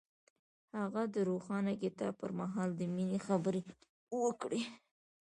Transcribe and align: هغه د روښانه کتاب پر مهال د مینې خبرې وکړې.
هغه 0.77 1.01
د 1.13 1.15
روښانه 1.29 1.73
کتاب 1.83 2.13
پر 2.21 2.31
مهال 2.39 2.69
د 2.75 2.81
مینې 2.95 3.19
خبرې 3.27 3.61
وکړې. 4.21 4.61